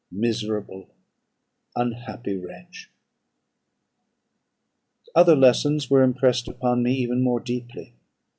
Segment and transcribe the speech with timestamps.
[0.09, 0.89] Miserable,
[1.75, 2.89] unhappy wretch!
[5.13, 7.93] "Other lessons were impressed upon me even more deeply.